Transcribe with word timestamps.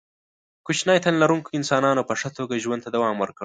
کوچني 0.65 0.95
تن 1.05 1.13
لرونکو 1.21 1.49
انسانانو 1.59 2.07
په 2.09 2.13
ښه 2.19 2.29
توګه 2.37 2.61
ژوند 2.63 2.81
ته 2.85 2.89
دوام 2.95 3.15
ورکړ. 3.19 3.39